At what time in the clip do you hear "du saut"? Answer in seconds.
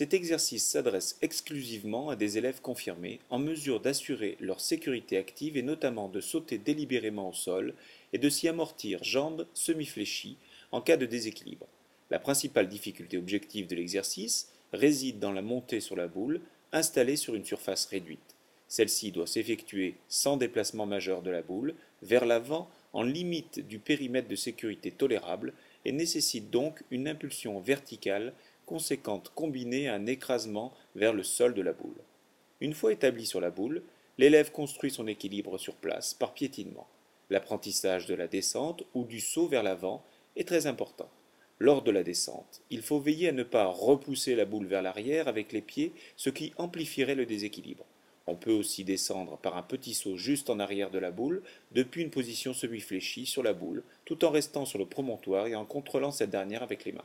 39.02-39.48